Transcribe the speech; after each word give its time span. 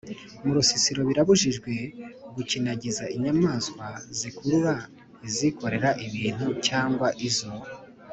Mu 0.43 0.53
nsisiro 0.61 1.01
birabujijwe 1.09 1.71
gukinagiza 2.35 3.03
inyamaswa 3.15 3.85
zikurura 4.17 4.73
izikorera 5.27 5.89
ibintu 6.05 6.47
cyangwa 6.67 7.07
izo 7.29 7.51